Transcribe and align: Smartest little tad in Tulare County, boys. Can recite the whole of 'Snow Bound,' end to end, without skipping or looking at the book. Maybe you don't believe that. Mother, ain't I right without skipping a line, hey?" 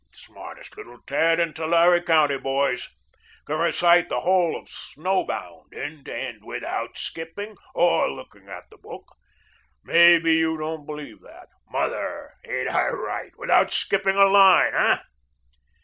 Smartest 0.11 0.75
little 0.77 0.99
tad 1.03 1.37
in 1.37 1.53
Tulare 1.53 2.01
County, 2.01 2.39
boys. 2.39 2.89
Can 3.45 3.59
recite 3.59 4.09
the 4.09 4.21
whole 4.21 4.55
of 4.57 4.67
'Snow 4.67 5.23
Bound,' 5.25 5.75
end 5.75 6.05
to 6.05 6.15
end, 6.15 6.43
without 6.43 6.97
skipping 6.97 7.55
or 7.75 8.09
looking 8.09 8.49
at 8.49 8.67
the 8.71 8.79
book. 8.79 9.15
Maybe 9.83 10.33
you 10.37 10.57
don't 10.57 10.87
believe 10.87 11.19
that. 11.19 11.49
Mother, 11.69 12.33
ain't 12.43 12.73
I 12.73 12.87
right 12.89 13.37
without 13.37 13.71
skipping 13.71 14.15
a 14.17 14.25
line, 14.25 14.73
hey?" 14.73 14.97